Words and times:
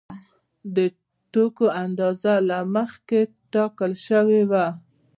د 0.75 0.77
توکو 1.33 1.65
اندازه 1.83 2.33
له 2.49 2.57
مخکې 2.75 3.19
ټاکل 3.53 3.91
شوې 4.07 4.41
وه 4.51 4.65